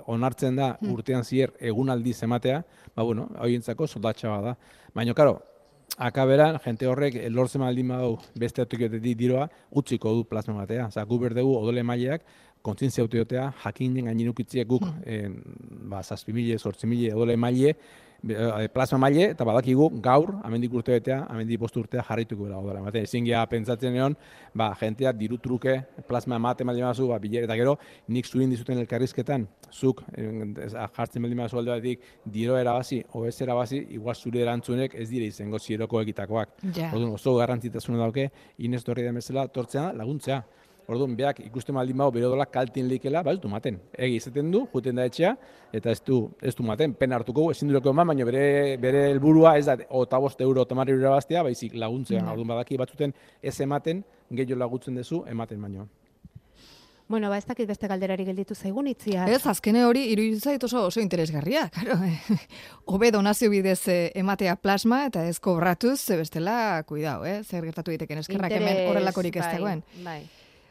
onartzen 0.07 0.55
da 0.55 0.73
hmm. 0.79 0.93
urtean 0.95 1.27
zier 1.27 1.53
egunaldiz 1.59 2.21
ematea, 2.23 2.63
ba 2.95 3.03
bueno, 3.03 3.27
horientzako 3.37 3.87
soldatxa 3.87 4.39
da. 4.47 4.55
Baina, 4.95 5.13
karo, 5.13 5.41
akaberan, 5.97 6.57
jente 6.63 6.87
horrek 6.87 7.17
lortzen 7.29 7.61
maldin 7.61 7.91
badu 7.93 8.17
beste 8.39 8.63
autokiotetik 8.63 9.17
diroa, 9.17 9.47
utziko 9.71 10.13
du 10.15 10.25
plasma 10.29 10.55
batea. 10.61 10.87
Osa, 10.87 11.05
gu 11.05 11.19
berdegu 11.21 11.55
odole 11.57 11.83
maileak, 11.83 12.25
kontzientzia 12.63 13.03
autoiotea, 13.03 13.49
jakin 13.65 13.97
den 13.97 14.09
gaininukitziek 14.09 14.67
guk, 14.67 14.87
mm. 14.87 15.03
eh, 15.05 15.83
ba, 15.91 16.01
zazpi 16.03 16.33
mile, 16.35 16.57
sortzi 16.57 16.87
mile, 16.87 17.11
odole 17.15 17.35
maile, 17.35 17.73
eh, 18.23 18.69
plasma 18.71 19.01
maile, 19.03 19.25
eta 19.33 19.43
badakigu 19.47 19.89
gaur, 20.03 20.31
amendik 20.47 20.73
urte 20.79 20.95
betea, 20.95 21.19
amendik 21.33 21.59
postu 21.59 21.81
urtea 21.83 22.05
jarrituko 22.07 22.47
gara 22.47 22.61
odole. 22.61 22.79
Mate, 22.85 23.03
ezin 23.03 23.27
geha 23.27 23.43
pentsatzen 23.51 23.99
egon, 23.99 24.15
ba, 24.55 24.69
jentea 24.79 25.11
diru 25.19 25.41
truke, 25.43 25.75
plasma 26.07 26.39
emate 26.39 26.63
maldin 26.63 26.87
bazu, 26.87 27.09
ba, 27.11 27.19
bilere, 27.19 27.49
eta 27.49 27.59
gero, 27.59 27.75
nik 28.07 28.31
zurin 28.31 28.55
dizuten 28.55 28.79
elkarrizketan, 28.85 29.47
zuk, 29.73 30.05
eh, 30.15 30.31
jartzen 30.95 31.25
maldin 31.25 31.43
bazu 31.43 31.59
alde 31.59 31.75
batik, 31.75 32.09
diro 32.39 32.57
erabazi, 32.57 33.03
o 33.11 33.25
ez 33.27 33.35
erabazi, 33.43 33.83
igual 33.99 34.15
zure 34.15 34.45
erantzunek 34.47 34.95
ez 34.95 35.09
dire 35.11 35.27
izango 35.27 35.59
zieroko 35.59 36.01
egitakoak. 36.01 36.55
Yeah. 36.71 36.95
oso 37.11 37.35
garrantzitasuna 37.35 37.99
dauke, 37.99 38.29
inez 38.57 38.85
torri 38.87 39.03
den 39.03 39.19
bezala, 39.19 39.49
tortzea 39.51 39.91
laguntzea. 39.99 40.43
Orduan, 40.87 41.15
beak 41.15 41.39
ikusten 41.45 41.75
maldin 41.75 41.97
bago 41.97 42.11
bere 42.17 42.27
odolak 42.27 42.51
kaltin 42.51 42.89
likela, 42.91 43.21
ba, 43.23 43.31
ez 43.31 43.39
du 43.39 43.47
maten. 43.51 43.79
Egi 43.95 44.19
izaten 44.19 44.51
du, 44.51 44.65
juten 44.73 44.99
da 44.99 45.07
etxea, 45.07 45.31
eta 45.79 45.93
ez 45.95 46.01
du, 46.03 46.19
ez 46.41 46.53
du 46.57 46.67
maten, 46.67 46.93
pen 46.99 47.15
hartuko, 47.15 47.49
ezin 47.53 47.71
dureko 47.71 47.93
eman, 47.95 48.11
baina 48.11 48.27
bere, 48.27 48.43
bere 48.83 49.07
helburua 49.13 49.55
ez 49.57 49.65
da, 49.69 49.77
ota 49.89 50.19
bost 50.19 50.41
euro 50.43 50.67
otamari 50.67 50.97
bastia, 50.99 51.43
baizik 51.43 51.75
laguntzea. 51.79 52.21
Mm. 52.21 52.35
Orduan, 52.35 52.53
badaki 52.55 52.77
batzuten 52.77 53.15
ez 53.41 53.59
ematen, 53.63 54.03
gehiago 54.31 54.59
lagutzen 54.59 54.99
duzu, 54.99 55.23
ematen 55.31 55.61
baino. 55.61 55.87
Bueno, 57.07 57.29
ba, 57.29 57.37
ez 57.37 57.45
dakit 57.45 57.67
beste 57.67 57.87
galderari 57.87 58.23
gelditu 58.25 58.55
zaigun 58.55 58.87
itzia. 58.87 59.25
Ez, 59.29 59.43
azkene 59.47 59.83
hori, 59.85 60.05
iruditzen 60.13 60.53
zait 60.53 60.63
oso, 60.63 60.85
oso 60.87 61.01
interesgarria, 61.03 61.67
karo. 61.75 61.97
Obe 62.95 63.11
donazio 63.11 63.51
bidez 63.51 63.81
eh, 63.91 64.11
ematea 64.19 64.55
plasma 64.55 65.03
eta 65.09 65.25
ez 65.27 65.39
kobratuz, 65.39 65.99
ze 65.99 66.17
bestela, 66.17 66.83
kuidao, 66.87 67.25
eh? 67.25 67.41
zer 67.43 67.67
gertatu 67.67 67.91
diteken 67.91 68.23
eskerrak 68.23 68.55
hemen 68.57 68.87
horrelakorik 68.89 69.35
ez 69.35 69.45
bai, 69.45 69.51
dagoen. 69.57 69.83
Bai, 70.03 70.21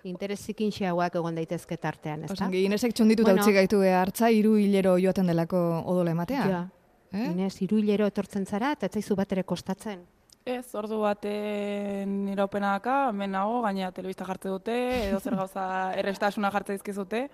Interesekin 0.09 0.73
xeagoak 0.75 1.14
egon 1.21 1.37
daitezke 1.38 1.76
tartean, 1.78 2.25
ez 2.25 2.32
da? 2.32 2.35
Osan, 2.35 2.54
Inesek 2.59 2.94
txonditu 2.97 3.23
bueno, 3.26 3.42
utzi 3.42 3.54
gaitu 3.54 3.82
hartza, 3.87 4.30
iru 4.35 4.56
hilero 4.59 4.97
joaten 4.99 5.30
delako 5.30 5.61
odola 5.87 6.11
ematea. 6.11 6.47
Ja. 6.50 6.62
Eh? 7.12 7.29
Inez, 7.29 7.55
iru 7.62 7.79
hilero 7.79 8.09
etortzen 8.11 8.46
zara, 8.46 8.72
eta 8.74 8.88
etzaizu 8.90 9.14
bat 9.18 9.33
ere 9.37 9.44
kostatzen. 9.46 10.03
Ez, 10.42 10.74
ordu 10.74 10.98
baten 11.05 12.16
iraupena 12.33 12.72
daka, 12.74 12.96
hemen 13.12 13.31
nago, 13.37 13.61
gaina 13.62 13.92
telebista 13.94 14.27
jartze 14.27 14.50
dute, 14.50 14.74
edo 15.07 15.20
zer 15.20 15.37
gauza 15.38 15.66
errestasuna 16.03 16.50
jartze 16.50 16.81
dizkizute. 16.81 17.29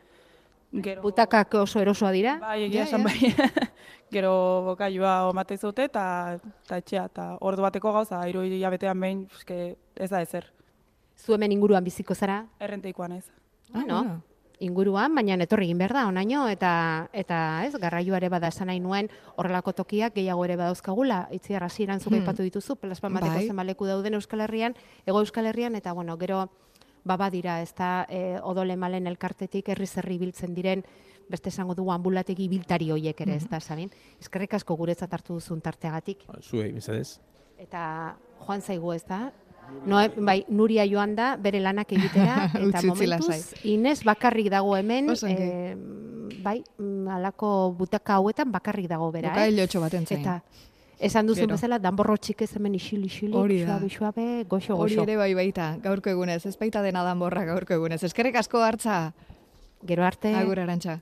Gero... 0.69 1.01
Butakak 1.01 1.55
oso 1.62 1.81
erosoa 1.81 2.12
dira? 2.12 2.37
Bai, 2.43 2.66
egia 2.66 2.85
esan 2.85 3.07
bai. 3.07 3.33
Gero 4.12 4.35
bokailua 4.66 5.23
omate 5.31 5.57
zute 5.57 5.88
eta, 5.88 6.05
eta 6.37 6.83
etxea, 6.83 7.09
eta 7.09 7.31
ordu 7.40 7.64
bateko 7.64 7.95
gauza, 7.97 8.21
iru 8.29 8.45
hilabetean 8.45 9.01
behin, 9.01 9.25
ez 9.97 10.11
da 10.12 10.21
ezer 10.21 10.51
zu 11.19 11.35
hemen 11.35 11.53
inguruan 11.53 11.85
biziko 11.85 12.15
zara? 12.15 12.47
Errenteikoan 12.61 13.13
ez. 13.19 13.25
Ah, 13.73 13.85
no? 13.87 14.03
Inguruan, 14.65 15.15
baina 15.15 15.37
etorri 15.39 15.69
egin 15.69 15.79
behar 15.79 15.93
da, 15.95 16.07
onaino, 16.11 16.49
eta, 16.51 17.09
eta 17.13 17.65
ez, 17.67 17.75
garraio 17.79 18.17
ere 18.19 18.31
bada 18.33 18.49
esan 18.51 18.67
nahi 18.67 18.81
nuen 18.83 19.11
horrelako 19.37 19.75
tokiak 19.83 20.17
gehiago 20.17 20.45
ere 20.49 20.57
badauzkagula, 20.59 21.29
itzi 21.37 21.55
arraziran 21.55 22.01
zuke 22.01 22.19
hmm. 22.19 22.41
dituzu, 22.41 22.75
plaspan 22.77 23.15
bateko 23.15 23.37
bai. 23.37 23.47
zenbaleku 23.47 23.87
dauden 23.87 24.19
Euskal 24.19 24.41
Herrian, 24.41 24.75
ego 25.07 25.21
Euskal 25.21 25.47
Herrian, 25.47 25.77
eta 25.79 25.93
bueno, 25.93 26.17
gero 26.19 26.49
baba 27.05 27.31
dira, 27.31 27.61
ez 27.63 27.73
da, 27.75 28.07
e, 28.11 28.39
odole 28.43 28.77
malen 28.77 29.07
elkartetik 29.07 29.69
herri 29.69 29.87
zerri 29.87 30.19
biltzen 30.19 30.55
diren, 30.55 30.83
beste 31.31 31.53
esango 31.53 31.77
dugu 31.79 31.93
ambulategi 31.93 32.49
biltari 32.49 32.91
hoiek 32.91 33.21
ere, 33.21 33.37
ez 33.37 33.47
da, 33.49 33.61
sabin? 33.61 33.91
Eskerrik 34.19 34.59
asko 34.59 34.77
guretzat 34.77 35.13
hartu 35.13 35.39
duzun 35.39 35.61
tarteagatik. 35.61 36.25
Zuei, 36.43 36.73
bizadez. 36.73 37.21
Eta 37.59 38.17
joan 38.43 38.63
zaigu, 38.63 38.93
ez 38.97 39.05
da, 39.07 39.29
No, 39.89 40.01
bai, 40.25 40.43
Nuria 40.49 40.85
joan 40.89 41.15
da, 41.17 41.37
bere 41.41 41.61
lanak 41.61 41.93
egitera, 41.97 42.49
eta 42.61 42.83
momentuz, 42.87 43.55
Inez 43.69 44.03
bakarrik 44.05 44.51
dago 44.53 44.77
hemen, 44.77 45.09
e, 45.25 45.77
bai, 46.45 46.63
mm, 46.79 47.09
alako 47.19 47.73
butaka 47.79 48.19
hauetan 48.19 48.53
bakarrik 48.53 48.89
dago 48.91 49.11
bera. 49.13 49.33
Buka 49.33 49.47
eh? 49.47 49.81
baten 49.81 50.07
zain. 50.07 50.21
Eta, 50.21 50.43
esan 50.99 51.27
duzu 51.31 51.47
bezala, 51.47 51.79
danborro 51.79 52.17
txik 52.17 52.43
ez 52.43 52.51
hemen 52.57 52.75
isil, 52.75 53.05
isil, 53.07 53.33
suabe, 53.33 53.89
suabe, 53.89 54.29
goxo, 54.45 54.77
goxo. 54.77 54.83
Hori 54.83 55.01
ere 55.07 55.17
bai 55.17 55.33
baita, 55.35 55.77
gaurko 55.83 56.11
egunez, 56.11 56.45
ez 56.47 56.57
baita 56.59 56.83
dena 56.83 57.05
danborra 57.07 57.45
gaurko 57.49 57.79
egunez. 57.79 58.03
Eskerrik 58.05 58.37
asko 58.43 58.63
hartza. 58.65 59.13
Gero 59.87 60.05
arte. 60.05 60.35
Agur 60.35 60.59
arantxa. 60.59 60.99